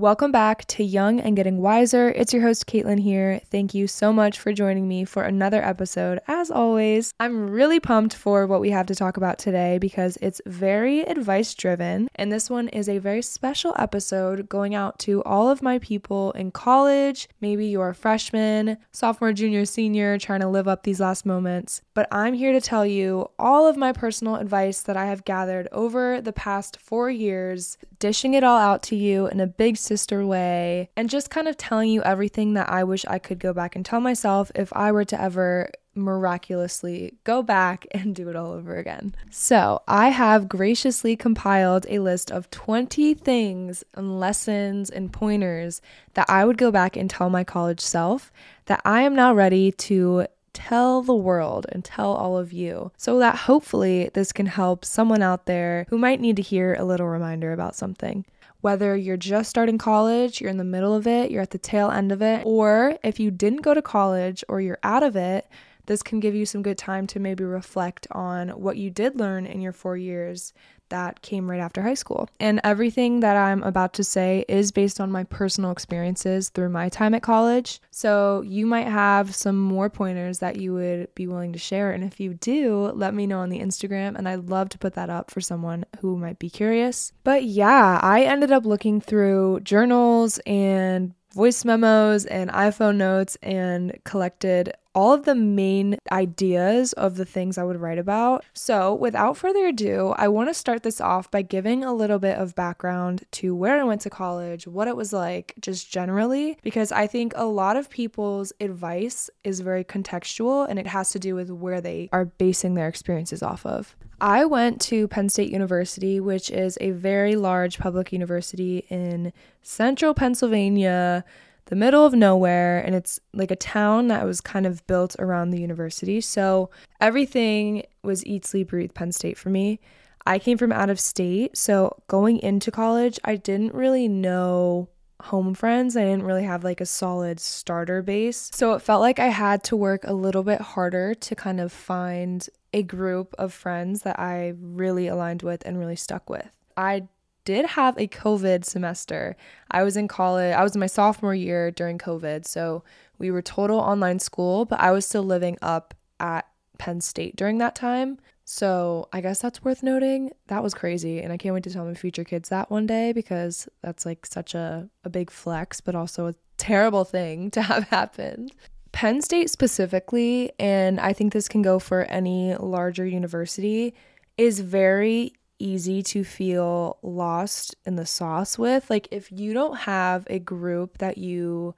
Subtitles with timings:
[0.00, 2.08] Welcome back to Young and Getting Wiser.
[2.08, 3.38] It's your host, Kaitlyn here.
[3.50, 6.20] Thank you so much for joining me for another episode.
[6.26, 10.40] As always, I'm really pumped for what we have to talk about today because it's
[10.46, 12.08] very advice driven.
[12.14, 16.32] And this one is a very special episode going out to all of my people
[16.32, 17.28] in college.
[17.42, 21.82] Maybe you're a freshman, sophomore, junior, senior, trying to live up these last moments.
[21.92, 25.68] But I'm here to tell you all of my personal advice that I have gathered
[25.72, 30.26] over the past four years, dishing it all out to you in a big sister
[30.26, 33.76] way and just kind of telling you everything that I wish I could go back
[33.76, 38.52] and tell myself if I were to ever miraculously go back and do it all
[38.52, 39.14] over again.
[39.30, 45.80] So, I have graciously compiled a list of 20 things and lessons and pointers
[46.14, 48.32] that I would go back and tell my college self
[48.66, 50.26] that I am now ready to
[50.60, 55.22] tell the world and tell all of you so that hopefully this can help someone
[55.22, 58.26] out there who might need to hear a little reminder about something.
[58.60, 61.90] Whether you're just starting college, you're in the middle of it, you're at the tail
[61.90, 65.48] end of it, or if you didn't go to college or you're out of it,
[65.86, 69.46] this can give you some good time to maybe reflect on what you did learn
[69.46, 70.52] in your four years
[70.90, 72.28] that came right after high school.
[72.38, 76.88] And everything that I'm about to say is based on my personal experiences through my
[76.88, 77.80] time at college.
[77.90, 81.90] So you might have some more pointers that you would be willing to share.
[81.92, 84.16] And if you do, let me know on the Instagram.
[84.16, 87.12] And I'd love to put that up for someone who might be curious.
[87.24, 93.98] But yeah, I ended up looking through journals and voice memos and iPhone notes and
[94.04, 98.44] collected all of the main ideas of the things I would write about.
[98.54, 102.36] So, without further ado, I want to start this off by giving a little bit
[102.36, 106.90] of background to where I went to college, what it was like, just generally, because
[106.90, 111.34] I think a lot of people's advice is very contextual and it has to do
[111.34, 113.94] with where they are basing their experiences off of.
[114.20, 119.32] I went to Penn State University, which is a very large public university in
[119.62, 121.24] central Pennsylvania
[121.70, 125.50] the middle of nowhere and it's like a town that was kind of built around
[125.50, 126.20] the university.
[126.20, 126.68] So
[127.00, 129.78] everything was eat, sleep, breathe Penn State for me.
[130.26, 134.88] I came from out of state, so going into college, I didn't really know
[135.22, 135.96] home friends.
[135.96, 138.50] I didn't really have like a solid starter base.
[138.52, 141.72] So it felt like I had to work a little bit harder to kind of
[141.72, 146.50] find a group of friends that I really aligned with and really stuck with.
[146.76, 147.08] I
[147.44, 149.36] did have a COVID semester.
[149.70, 152.46] I was in college, I was in my sophomore year during COVID.
[152.46, 152.84] So
[153.18, 156.46] we were total online school, but I was still living up at
[156.78, 158.18] Penn State during that time.
[158.44, 160.32] So I guess that's worth noting.
[160.48, 161.20] That was crazy.
[161.20, 164.26] And I can't wait to tell my future kids that one day because that's like
[164.26, 168.52] such a, a big flex, but also a terrible thing to have happened.
[169.00, 173.94] Penn State specifically, and I think this can go for any larger university,
[174.36, 178.90] is very easy to feel lost in the sauce with.
[178.90, 181.74] Like, if you don't have a group that you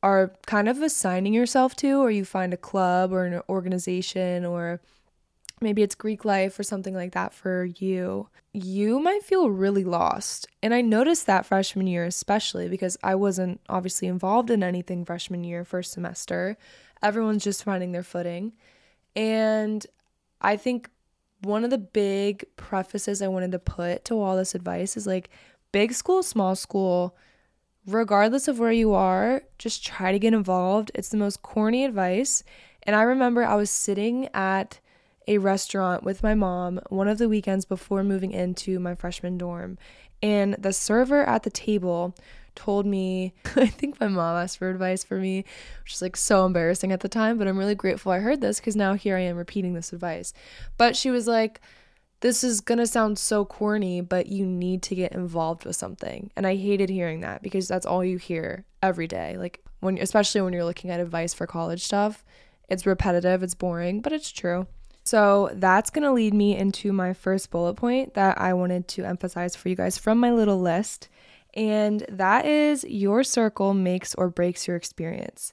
[0.00, 4.80] are kind of assigning yourself to, or you find a club or an organization, or
[5.64, 10.46] maybe it's Greek life or something like that for you, you might feel really lost.
[10.62, 15.42] And I noticed that freshman year, especially because I wasn't obviously involved in anything freshman
[15.42, 16.56] year, first semester.
[17.02, 18.52] Everyone's just finding their footing.
[19.16, 19.84] And
[20.40, 20.88] I think
[21.40, 25.30] one of the big prefaces I wanted to put to all this advice is like
[25.72, 27.16] big school, small school,
[27.86, 30.90] regardless of where you are, just try to get involved.
[30.94, 32.44] It's the most corny advice.
[32.84, 34.78] And I remember I was sitting at
[35.26, 39.78] a restaurant with my mom one of the weekends before moving into my freshman dorm,
[40.22, 42.14] and the server at the table
[42.54, 45.44] told me, I think my mom asked for advice for me,
[45.82, 48.60] which is like so embarrassing at the time, but I'm really grateful I heard this
[48.60, 50.32] because now here I am repeating this advice.
[50.76, 51.60] But she was like,
[52.20, 56.30] this is going to sound so corny, but you need to get involved with something.
[56.36, 59.36] And I hated hearing that because that's all you hear every day.
[59.36, 62.24] Like when especially when you're looking at advice for college stuff,
[62.68, 64.66] it's repetitive, it's boring, but it's true.
[65.04, 69.04] So that's going to lead me into my first bullet point that I wanted to
[69.04, 71.08] emphasize for you guys from my little list
[71.54, 75.52] and that is your circle makes or breaks your experience.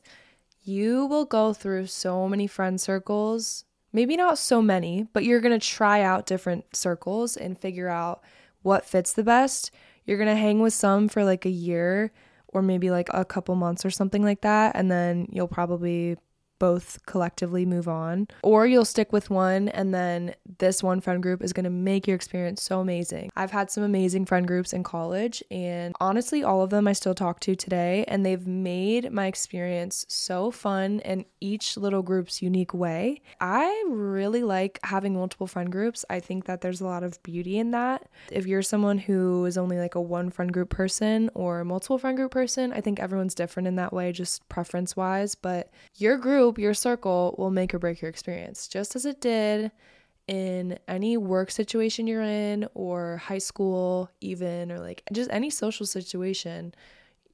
[0.64, 5.58] You will go through so many friend circles, maybe not so many, but you're going
[5.58, 8.24] to try out different circles and figure out
[8.64, 9.72] what fits the best.
[10.06, 12.12] You're going to hang with some for like a year
[12.48, 14.76] or maybe like a couple months or something like that.
[14.76, 16.18] And then you'll probably
[16.62, 21.42] both collectively move on, or you'll stick with one and then this one friend group
[21.42, 23.32] is going to make your experience so amazing.
[23.36, 27.16] I've had some amazing friend groups in college, and honestly, all of them I still
[27.16, 32.76] talk to today, and they've made my experience so fun in each little group's unique
[32.76, 33.24] way.
[33.40, 36.06] I really like having multiple friend groups.
[36.12, 38.08] I think that there's a lot of beauty in that.
[38.32, 42.16] If you're someone who is only like a one friend group person or multiple friend
[42.16, 45.34] group person, I think everyone's different in that way, just preference wise.
[45.34, 49.72] But your group, your circle will make or break your experience, just as it did
[50.28, 55.86] in any work situation you're in, or high school, even, or like just any social
[55.86, 56.74] situation.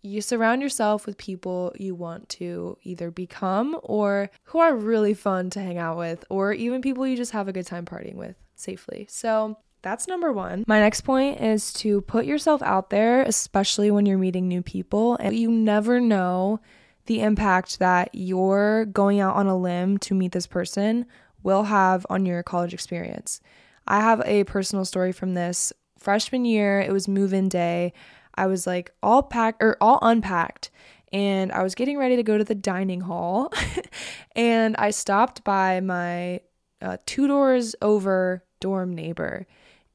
[0.02, 5.50] You surround yourself with people you want to either become or who are really fun
[5.52, 8.36] to hang out with, or even people you just have a good time partying with
[8.56, 9.06] safely.
[9.10, 10.64] So, that's number one.
[10.68, 15.16] My next point is to put yourself out there, especially when you're meeting new people.
[15.20, 16.60] And you never know
[17.08, 21.06] the impact that you're going out on a limb to meet this person
[21.44, 23.42] will have on your college experience.
[23.88, 25.74] I have a personal story from this.
[25.98, 27.94] Freshman year, it was move in day.
[28.36, 30.70] I was like all packed or all unpacked
[31.12, 33.52] and I was getting ready to go to the dining hall
[34.36, 36.42] and I stopped by my
[36.82, 39.48] uh, two doors over dorm neighbor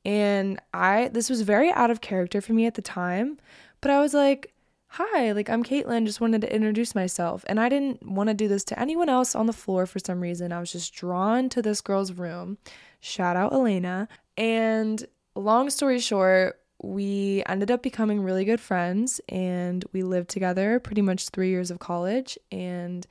[0.04, 3.38] and I, this was very out of character for me at the time,
[3.80, 4.52] but I was like,
[4.92, 7.46] hi, like I'm Kaitlyn, just wanted to introduce myself.
[7.48, 10.20] And I didn't want to do this to anyone else on the floor for some
[10.20, 10.52] reason.
[10.52, 12.58] I was just drawn to this girl's room.
[13.00, 14.06] Shout out Elena.
[14.36, 15.02] And
[15.34, 21.00] long story short, we ended up becoming really good friends and we lived together pretty
[21.00, 22.36] much three years of college.
[22.50, 23.06] And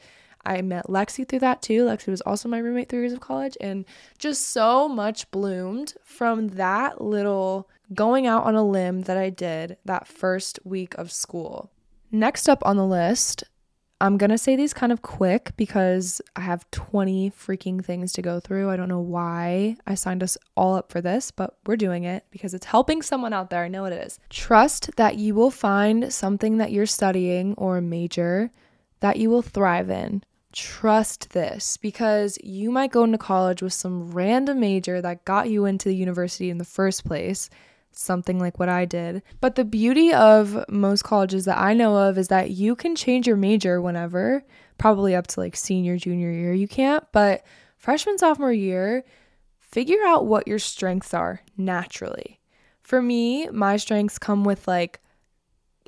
[0.45, 1.85] I met Lexi through that too.
[1.85, 3.85] Lexi was also my roommate three years of college, and
[4.17, 9.77] just so much bloomed from that little going out on a limb that I did
[9.85, 11.71] that first week of school.
[12.11, 13.43] Next up on the list,
[13.99, 18.39] I'm gonna say these kind of quick because I have 20 freaking things to go
[18.39, 18.69] through.
[18.69, 22.25] I don't know why I signed us all up for this, but we're doing it
[22.31, 23.63] because it's helping someone out there.
[23.63, 24.19] I know it is.
[24.29, 28.51] Trust that you will find something that you're studying or a major
[29.01, 34.11] that you will thrive in trust this because you might go into college with some
[34.11, 37.49] random major that got you into the university in the first place,
[37.91, 39.21] something like what I did.
[39.39, 43.27] But the beauty of most colleges that I know of is that you can change
[43.27, 44.43] your major whenever,
[44.77, 47.43] probably up to like senior, junior year, you can't, but
[47.77, 49.03] freshman, sophomore year,
[49.59, 52.39] figure out what your strengths are naturally.
[52.81, 54.99] For me, my strengths come with like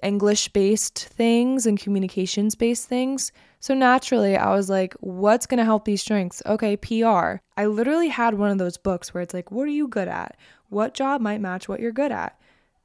[0.04, 3.32] English based things and communications based things.
[3.60, 6.42] So naturally, I was like, what's going to help these strengths?
[6.46, 7.38] Okay, PR.
[7.56, 10.36] I literally had one of those books where it's like, what are you good at?
[10.74, 12.40] What job might match what you're good at?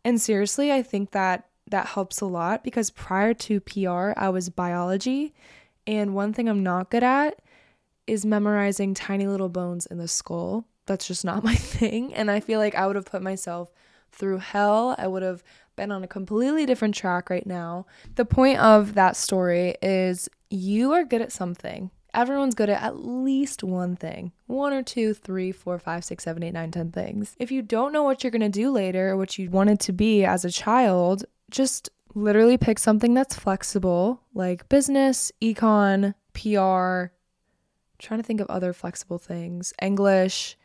[0.05, 4.49] And seriously, I think that that helps a lot because prior to PR, I was
[4.49, 5.35] biology.
[5.87, 7.41] And one thing I'm not good at
[8.07, 10.67] is memorizing tiny little bones in the skull.
[10.87, 12.15] That's just not my thing.
[12.15, 13.73] And I feel like I would have put myself
[14.13, 14.95] through hell.
[14.99, 15.43] I would have
[15.77, 17.87] been on a completely different track right now.
[18.17, 21.91] The point of that story is you are good at something.
[22.15, 26.43] Everyone's good at at least one thing one or two, three, four, five, six, seven,
[26.43, 27.37] eight, nine, ten things.
[27.39, 30.25] If you don't know what you're gonna do later or what you wanted to be
[30.25, 37.11] as a child, just literally pick something that's flexible, like business, econ, PR.
[37.11, 37.11] I'm
[37.99, 40.57] trying to think of other flexible things, English,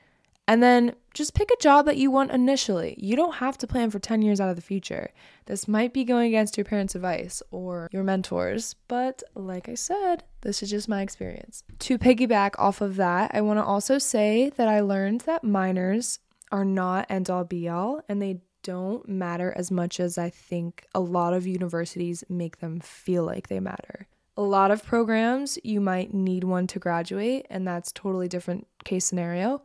[0.48, 2.96] and then just pick a job that you want initially.
[2.98, 5.12] You don't have to plan for 10 years out of the future.
[5.46, 10.24] This might be going against your parents' advice or your mentors, but like I said,
[10.42, 11.64] this is just my experience.
[11.80, 16.20] To piggyback off of that, I want to also say that I learned that minors
[16.52, 20.88] are not end all be all and they don't matter as much as I think
[20.96, 24.08] a lot of universities make them feel like they matter.
[24.36, 29.06] A lot of programs, you might need one to graduate, and that's totally different case
[29.06, 29.62] scenario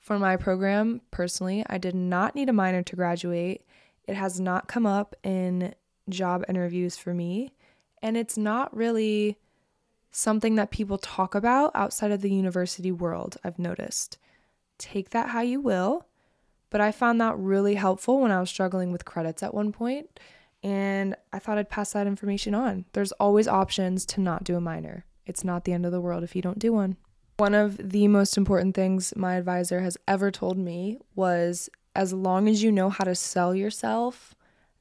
[0.00, 3.64] for my program, personally, I did not need a minor to graduate.
[4.08, 5.74] It has not come up in
[6.08, 7.52] job interviews for me,
[8.02, 9.38] and it's not really
[10.10, 14.18] something that people talk about outside of the university world, I've noticed.
[14.78, 16.06] Take that how you will,
[16.70, 20.18] but I found that really helpful when I was struggling with credits at one point,
[20.62, 22.86] and I thought I'd pass that information on.
[22.94, 25.04] There's always options to not do a minor.
[25.26, 26.96] It's not the end of the world if you don't do one.
[27.40, 32.46] One of the most important things my advisor has ever told me was as long
[32.50, 34.34] as you know how to sell yourself,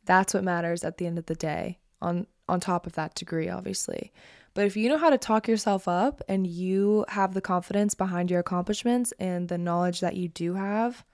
[0.04, 1.80] that's what matters at the end of the day.
[2.02, 4.12] On on top of that degree, obviously.
[4.54, 8.30] But if you know how to talk yourself up and you have the confidence behind
[8.30, 11.06] your accomplishments and the knowledge that you do have,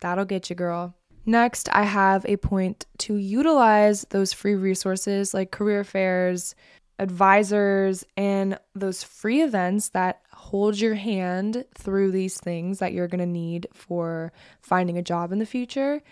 [0.00, 0.94] that'll get you, girl.
[1.24, 6.54] Next, I have a point to utilize those free resources like career fairs,
[6.98, 13.18] advisors and those free events that hold your hand through these things that you're going
[13.18, 16.02] to need for finding a job in the future.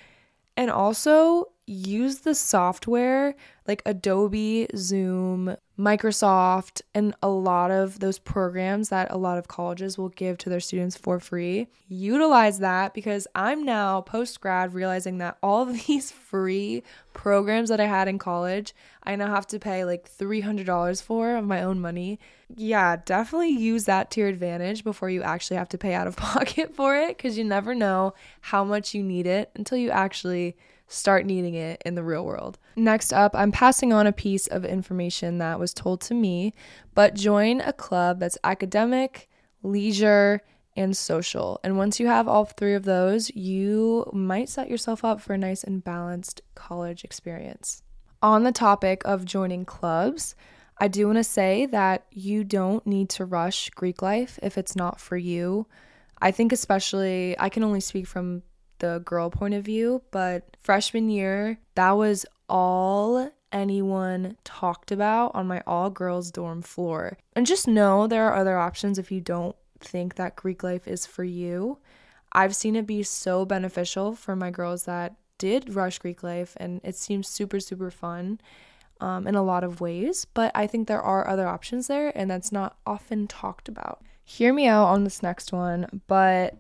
[0.57, 3.35] And also use the software
[3.67, 9.97] like Adobe, Zoom, Microsoft, and a lot of those programs that a lot of colleges
[9.97, 11.69] will give to their students for free.
[11.89, 16.83] Utilize that because I'm now post grad realizing that all of these free
[17.15, 21.47] programs that I had in college, I now have to pay like $300 for of
[21.47, 22.21] my own money.
[22.55, 26.17] Yeah, definitely use that to your advantage before you actually have to pay out of
[26.19, 30.55] pocket for it because you never know how much you need it until you actually
[30.87, 32.59] start needing it in the real world.
[32.77, 36.53] Next up, I'm passing on a piece of information that was told to me,
[36.95, 39.29] but join a club that's academic,
[39.63, 40.43] leisure,
[40.77, 41.61] and social.
[41.63, 45.39] And once you have all three of those, you might set yourself up for a
[45.39, 47.83] nice and balanced college experience.
[48.23, 50.35] On the topic of joining clubs,
[50.79, 54.75] I do want to say that you don't need to rush Greek life if it's
[54.75, 55.67] not for you.
[56.21, 58.43] I think, especially, I can only speak from
[58.79, 65.47] the girl point of view, but freshman year, that was all anyone talked about on
[65.47, 67.17] my all girls dorm floor.
[67.35, 71.07] And just know there are other options if you don't think that Greek life is
[71.07, 71.79] for you.
[72.33, 76.81] I've seen it be so beneficial for my girls that did rush Greek life, and
[76.83, 78.41] it seems super, super fun
[79.01, 80.25] um, in a lot of ways.
[80.35, 84.03] But I think there are other options there, and that's not often talked about.
[84.25, 86.57] Hear me out on this next one, but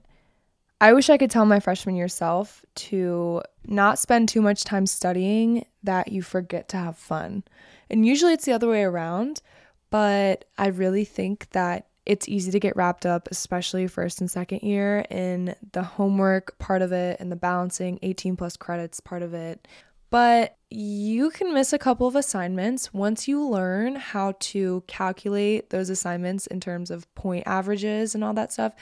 [0.84, 4.84] I wish I could tell my freshman year self to not spend too much time
[4.84, 7.42] studying that you forget to have fun.
[7.88, 9.40] And usually it's the other way around,
[9.88, 14.60] but I really think that it's easy to get wrapped up, especially first and second
[14.60, 19.32] year, in the homework part of it and the balancing 18 plus credits part of
[19.32, 19.66] it.
[20.10, 25.88] But you can miss a couple of assignments once you learn how to calculate those
[25.88, 28.74] assignments in terms of point averages and all that stuff.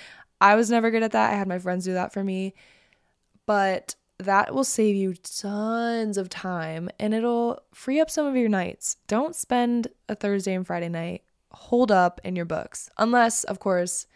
[0.43, 1.33] I was never good at that.
[1.33, 2.55] I had my friends do that for me.
[3.47, 8.49] But that will save you tons of time and it'll free up some of your
[8.49, 8.97] nights.
[9.07, 11.23] Don't spend a Thursday and Friday night
[11.53, 12.91] hold up in your books.
[12.99, 14.09] Unless, of course,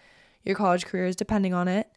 [0.43, 1.89] your college career is depending on it,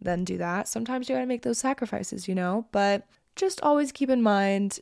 [0.00, 0.68] then do that.
[0.68, 2.66] Sometimes you got to make those sacrifices, you know?
[2.72, 4.80] But just always keep in mind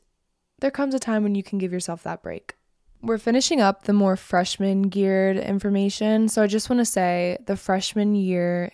[0.59, 2.55] there comes a time when you can give yourself that break.
[3.03, 6.29] We're finishing up the more freshman geared information.
[6.29, 8.73] So I just want to say the freshman year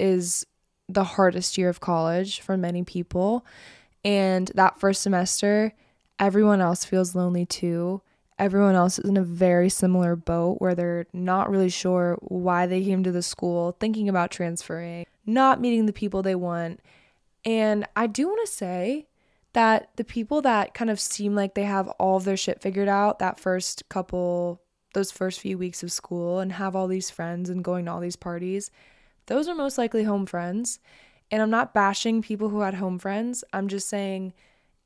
[0.00, 0.46] is
[0.88, 3.44] the hardest year of college for many people.
[4.04, 5.72] And that first semester,
[6.18, 8.02] everyone else feels lonely too.
[8.38, 12.82] Everyone else is in a very similar boat where they're not really sure why they
[12.82, 16.80] came to the school, thinking about transferring, not meeting the people they want.
[17.44, 19.06] And I do want to say
[19.52, 22.88] that the people that kind of seem like they have all of their shit figured
[22.88, 24.62] out that first couple,
[24.94, 28.00] those first few weeks of school and have all these friends and going to all
[28.00, 28.70] these parties,
[29.30, 30.80] those are most likely home friends.
[31.30, 33.44] And I'm not bashing people who had home friends.
[33.52, 34.34] I'm just saying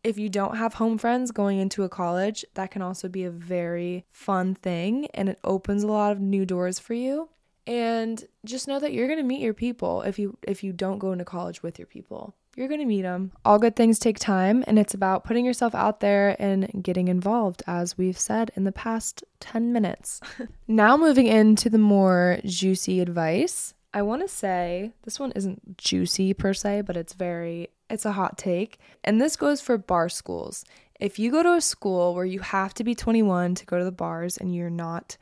[0.05, 3.31] if you don't have home friends going into a college, that can also be a
[3.31, 7.31] very fun thing and it opens a lot of new doors for you.
[7.67, 10.99] And just know that you're going to meet your people if you if you don't
[10.99, 12.35] go into college with your people.
[12.55, 13.33] You're going to meet them.
[13.47, 17.63] All good things take time and it's about putting yourself out there and getting involved
[17.67, 20.21] as we've said in the past 10 minutes.
[20.69, 23.73] now moving into the more juicy advice.
[23.95, 28.13] I want to say this one isn't juicy per se, but it's very, it's a
[28.13, 28.81] hot take.
[29.05, 30.65] And this goes for bar schools.
[30.99, 33.85] If you go to a school where you have to be 21 to go to
[33.85, 35.17] the bars and you're not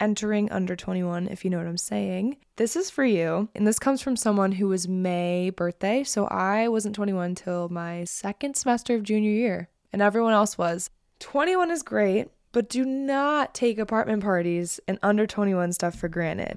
[0.00, 3.50] entering under 21, if you know what I'm saying, this is for you.
[3.54, 6.02] And this comes from someone who was May birthday.
[6.02, 10.88] So I wasn't 21 till my second semester of junior year, and everyone else was.
[11.20, 16.56] 21 is great, but do not take apartment parties and under 21 stuff for granted.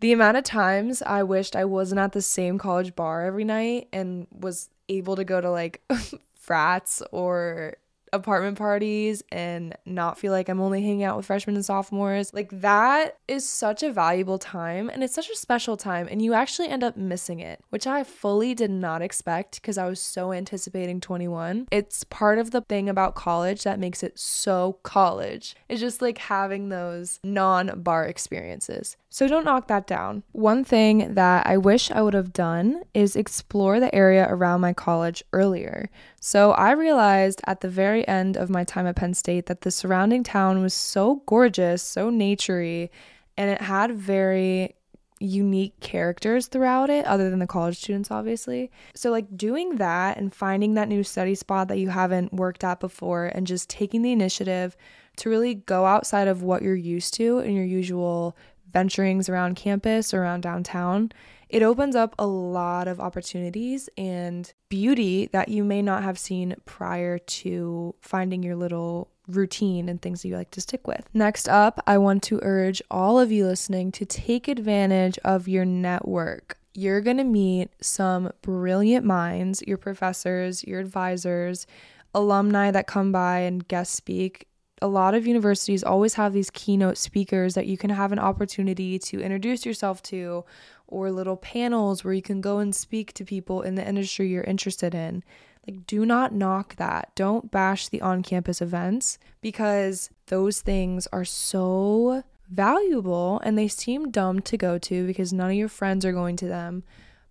[0.00, 3.88] The amount of times I wished I wasn't at the same college bar every night
[3.92, 5.82] and was able to go to like
[6.34, 7.76] frats or
[8.12, 12.32] apartment parties and not feel like I'm only hanging out with freshmen and sophomores.
[12.34, 16.34] Like that is such a valuable time and it's such a special time and you
[16.34, 20.32] actually end up missing it, which I fully did not expect because I was so
[20.32, 21.68] anticipating 21.
[21.70, 25.54] It's part of the thing about college that makes it so college.
[25.68, 28.96] It's just like having those non-bar experiences.
[29.12, 30.22] So don't knock that down.
[30.30, 34.72] One thing that I wish I would have done is explore the area around my
[34.72, 35.90] college earlier.
[36.20, 39.72] So I realized at the very end of my time at Penn State that the
[39.72, 42.88] surrounding town was so gorgeous, so naturey,
[43.36, 44.76] and it had very
[45.18, 48.70] unique characters throughout it other than the college students obviously.
[48.94, 52.80] So like doing that and finding that new study spot that you haven't worked at
[52.80, 54.78] before and just taking the initiative
[55.16, 58.34] to really go outside of what you're used to in your usual
[58.72, 61.12] venturings around campus, around downtown,
[61.48, 66.54] it opens up a lot of opportunities and beauty that you may not have seen
[66.64, 71.08] prior to finding your little routine and things that you like to stick with.
[71.12, 75.64] Next up, I want to urge all of you listening to take advantage of your
[75.64, 76.58] network.
[76.72, 81.66] You're going to meet some brilliant minds, your professors, your advisors,
[82.14, 84.46] alumni that come by and guest speak
[84.82, 88.98] a lot of universities always have these keynote speakers that you can have an opportunity
[88.98, 90.44] to introduce yourself to,
[90.86, 94.44] or little panels where you can go and speak to people in the industry you're
[94.44, 95.22] interested in.
[95.66, 97.12] Like, do not knock that.
[97.14, 104.10] Don't bash the on campus events because those things are so valuable and they seem
[104.10, 106.82] dumb to go to because none of your friends are going to them.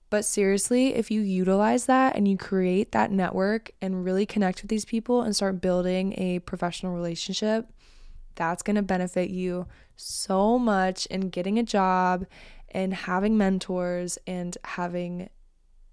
[0.10, 4.70] But seriously, if you utilize that and you create that network and really connect with
[4.70, 7.70] these people and start building a professional relationship,
[8.36, 12.26] that's going to benefit you so much in getting a job
[12.70, 15.30] and having mentors and having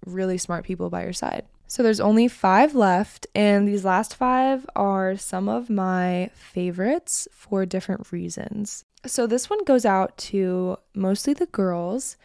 [0.05, 1.45] really smart people by your side.
[1.67, 7.65] So there's only five left, and these last five are some of my favorites for
[7.65, 8.85] different reasons.
[9.05, 12.15] So this one goes out to mostly the girls.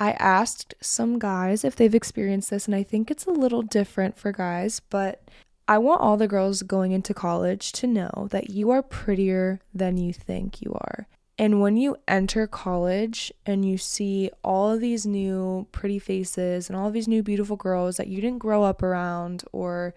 [0.00, 4.16] I asked some guys if they've experienced this, and I think it's a little different
[4.16, 5.22] for guys, but
[5.68, 9.98] I want all the girls going into college to know that you are prettier than
[9.98, 11.06] you think you are.
[11.38, 16.78] And when you enter college and you see all of these new pretty faces and
[16.78, 19.94] all of these new beautiful girls that you didn't grow up around or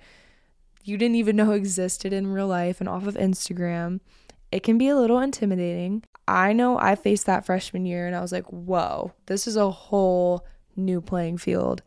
[0.83, 4.01] you didn't even know existed in real life and off of Instagram,
[4.51, 6.03] it can be a little intimidating.
[6.27, 9.71] I know I faced that freshman year and I was like, whoa, this is a
[9.71, 11.81] whole new playing field.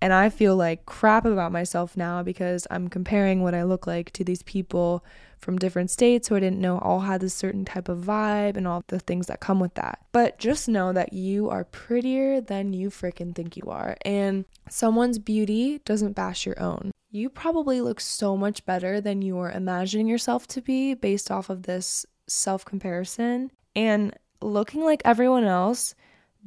[0.00, 4.12] And I feel like crap about myself now because I'm comparing what I look like
[4.12, 5.04] to these people
[5.40, 8.66] from different states who I didn't know all had this certain type of vibe and
[8.66, 10.00] all the things that come with that.
[10.12, 13.96] But just know that you are prettier than you freaking think you are.
[14.02, 16.92] And someone's beauty doesn't bash your own.
[17.10, 21.50] You probably look so much better than you are imagining yourself to be based off
[21.50, 23.50] of this self comparison.
[23.78, 25.94] And looking like everyone else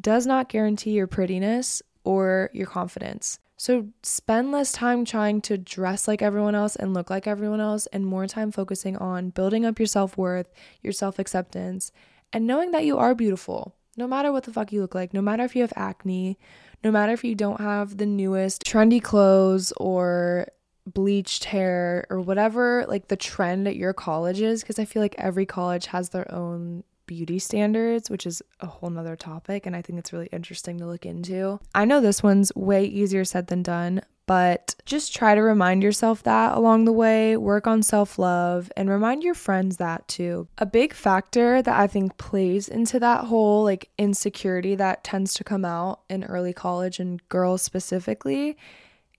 [0.02, 3.40] does not guarantee your prettiness or your confidence.
[3.56, 7.88] So spend less time trying to dress like everyone else and look like everyone else,
[7.94, 11.94] and more time focusing on building up your self worth, your self acceptance,
[12.34, 15.22] and knowing that you are beautiful, no matter what the fuck you look like, no
[15.22, 16.38] matter if you have acne,
[16.84, 20.48] no matter if you don't have the newest trendy clothes or
[20.86, 25.14] bleached hair or whatever like the trend at your college is because i feel like
[25.20, 29.66] every college has their own beauty standards, which is a whole nother topic.
[29.66, 31.60] And I think it's really interesting to look into.
[31.76, 36.24] I know this one's way easier said than done, but just try to remind yourself
[36.24, 40.48] that along the way, work on self love, and remind your friends that too.
[40.58, 45.44] A big factor that I think plays into that whole like insecurity that tends to
[45.44, 48.58] come out in early college and girls specifically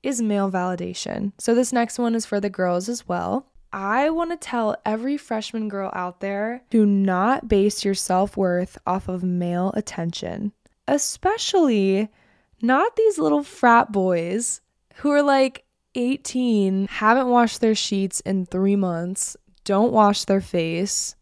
[0.02, 1.32] is male validation.
[1.38, 3.46] So, this next one is for the girls as well.
[3.72, 8.76] I want to tell every freshman girl out there do not base your self worth
[8.86, 10.52] off of male attention,
[10.86, 12.10] especially
[12.60, 14.60] not these little frat boys
[14.96, 21.16] who are like 18, haven't washed their sheets in three months, don't wash their face,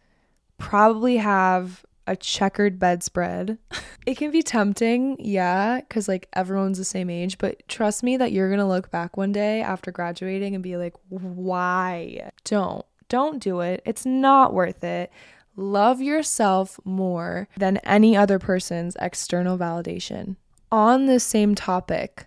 [0.58, 3.56] probably have a checkered bedspread.
[4.04, 8.32] it can be tempting, yeah, because like everyone's the same age, but trust me that
[8.32, 12.32] you're gonna look back one day after graduating and be like, why?
[12.44, 12.84] Don't.
[13.08, 13.80] Don't do it.
[13.86, 15.12] It's not worth it.
[15.54, 20.34] Love yourself more than any other person's external validation.
[20.72, 22.26] On the same topic,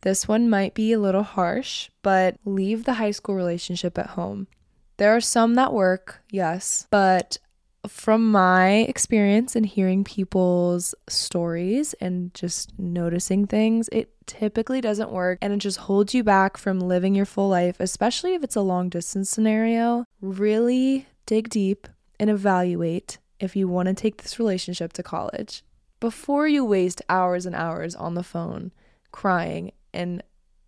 [0.00, 4.48] this one might be a little harsh, but leave the high school relationship at home.
[4.96, 7.38] There are some that work, yes, but
[7.88, 15.38] from my experience and hearing people's stories and just noticing things, it typically doesn't work
[15.42, 18.60] and it just holds you back from living your full life, especially if it's a
[18.60, 20.04] long distance scenario.
[20.20, 21.88] Really dig deep
[22.20, 25.64] and evaluate if you want to take this relationship to college
[25.98, 28.72] before you waste hours and hours on the phone
[29.10, 30.22] crying and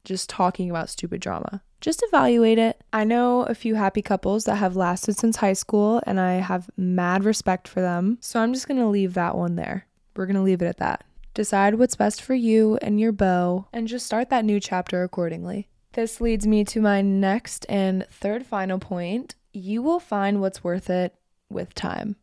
[0.04, 2.82] just talking about stupid drama just evaluate it.
[2.94, 6.70] I know a few happy couples that have lasted since high school, and I have
[6.78, 8.16] mad respect for them.
[8.22, 9.86] So I'm just gonna leave that one there.
[10.16, 11.04] We're gonna leave it at that.
[11.34, 15.68] Decide what's best for you and your beau, and just start that new chapter accordingly.
[15.92, 19.34] This leads me to my next and third final point.
[19.52, 21.14] You will find what's worth it
[21.50, 22.16] with time.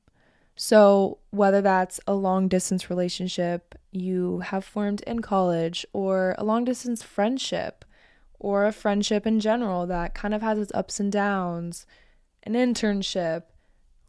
[0.56, 6.66] So, whether that's a long distance relationship you have formed in college or a long
[6.66, 7.86] distance friendship
[8.42, 11.86] or a friendship in general that kind of has its ups and downs,
[12.42, 13.44] an internship,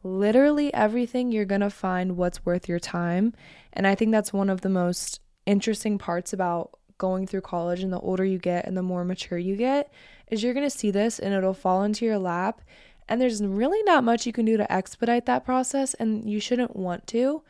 [0.03, 3.35] literally everything, you're going to find what's worth your time.
[3.75, 7.93] And I think that's one of the most interesting parts about going through college and
[7.93, 9.93] the older you get and the more mature you get
[10.31, 12.63] is you're going to see this and it'll fall into your lap.
[13.11, 16.75] And there's really not much you can do to expedite that process and you shouldn't
[16.75, 17.43] want to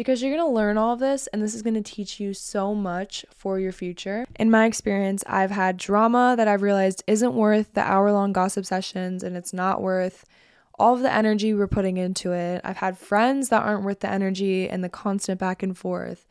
[0.00, 2.32] because you're going to learn all of this and this is going to teach you
[2.32, 4.24] so much for your future.
[4.38, 8.64] In my experience, I've had drama that I've realized isn't worth the hour long gossip
[8.64, 10.24] sessions and it's not worth
[10.78, 12.62] all of the energy we're putting into it.
[12.64, 16.26] I've had friends that aren't worth the energy and the constant back and forth.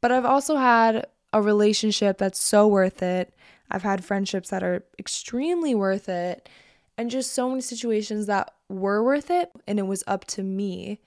[0.00, 3.34] But I've also had a relationship that's so worth it.
[3.68, 6.48] I've had friendships that are extremely worth it
[6.96, 11.00] and just so many situations that were worth it and it was up to me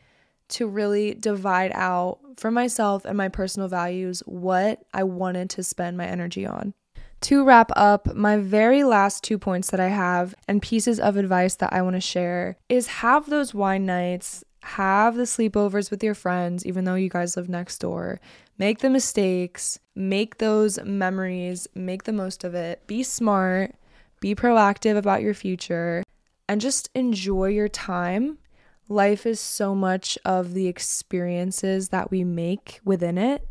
[0.50, 5.98] to really divide out for myself and my personal values what I wanted to spend
[5.98, 6.74] my energy on.
[7.22, 11.56] To wrap up, my very last two points that I have and pieces of advice
[11.56, 16.14] that I want to share is have those wine nights, have the sleepovers with your
[16.14, 18.20] friends, even though you guys live next door.
[18.58, 22.86] Make the mistakes, make those memories, make the most of it.
[22.86, 23.76] Be smart,
[24.20, 26.04] be proactive about your future,
[26.48, 28.38] and just enjoy your time
[28.88, 33.48] life is so much of the experiences that we make within it.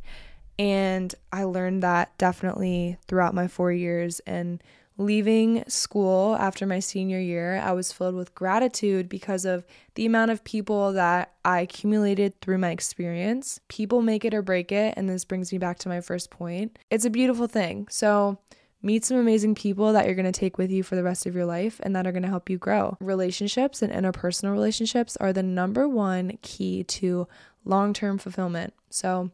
[0.58, 4.20] And I learned that definitely throughout my four years.
[4.20, 4.62] And
[4.96, 10.30] leaving school after my senior year, I was filled with gratitude because of the amount
[10.30, 13.60] of people that I accumulated through my experience.
[13.68, 14.94] People make it or break it.
[14.96, 16.78] And this brings me back to my first point.
[16.90, 17.88] It's a beautiful thing.
[17.90, 18.38] So,
[18.84, 21.34] Meet some amazing people that you're going to take with you for the rest of
[21.34, 22.98] your life and that are going to help you grow.
[23.00, 27.26] Relationships and interpersonal relationships are the number one key to
[27.64, 28.74] long term fulfillment.
[28.90, 29.30] So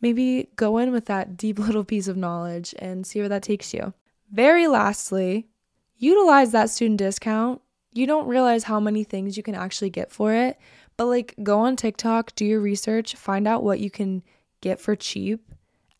[0.00, 3.74] maybe go in with that deep little piece of knowledge and see where that takes
[3.74, 3.92] you.
[4.30, 5.48] Very lastly,
[5.96, 7.60] utilize that student discount.
[7.92, 10.60] You don't realize how many things you can actually get for it,
[10.96, 14.22] but like go on TikTok, do your research, find out what you can
[14.60, 15.44] get for cheap,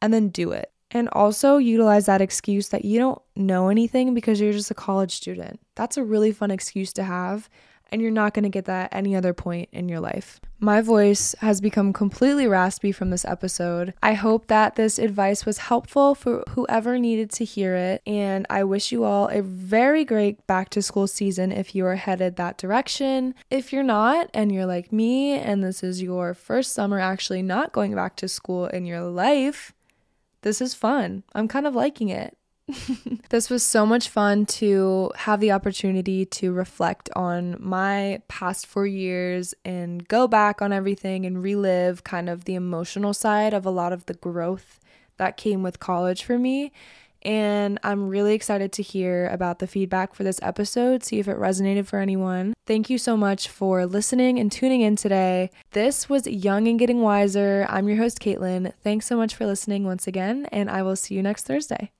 [0.00, 0.70] and then do it.
[0.96, 5.12] And also utilize that excuse that you don't know anything because you're just a college
[5.12, 5.60] student.
[5.74, 7.50] That's a really fun excuse to have,
[7.92, 10.40] and you're not going to get that any other point in your life.
[10.58, 13.92] My voice has become completely raspy from this episode.
[14.02, 18.64] I hope that this advice was helpful for whoever needed to hear it, and I
[18.64, 22.56] wish you all a very great back to school season if you are headed that
[22.56, 23.34] direction.
[23.50, 27.72] If you're not, and you're like me, and this is your first summer actually not
[27.72, 29.74] going back to school in your life,
[30.46, 31.24] this is fun.
[31.34, 32.38] I'm kind of liking it.
[33.30, 38.86] this was so much fun to have the opportunity to reflect on my past four
[38.86, 43.70] years and go back on everything and relive kind of the emotional side of a
[43.70, 44.78] lot of the growth
[45.16, 46.70] that came with college for me
[47.26, 51.36] and I'm really excited to hear about the feedback for this episode, see if it
[51.36, 52.54] resonated for anyone.
[52.66, 55.50] Thank you so much for listening and tuning in today.
[55.72, 57.66] This was Young and Getting Wiser.
[57.68, 58.72] I'm your host, Kaitlyn.
[58.82, 61.90] Thanks so much for listening once again, and I will see you next Thursday.